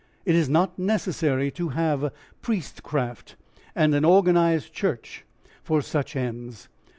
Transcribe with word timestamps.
It 0.25 0.33
is 0.33 0.49
not 0.49 0.79
necessary 0.79 1.51
to 1.51 1.69
have 1.77 2.11
priestcraft 2.41 3.35
and 3.75 3.93
an 3.93 4.03
organised 4.03 4.73
church 4.73 5.25
for 5.63 5.79
such 5.83 6.15
ends. 6.15 6.69